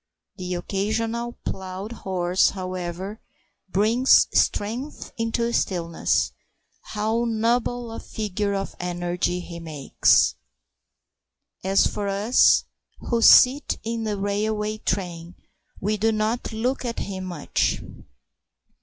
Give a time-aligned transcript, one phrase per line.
[0.37, 3.19] The occasional plough horse, however,
[3.69, 6.31] brings strength into the stillness.
[6.85, 10.33] How noble a figure of energy he makes!
[11.63, 12.63] As for us
[13.11, 15.35] who sit in the railway train,
[15.79, 17.83] we do not look at him much.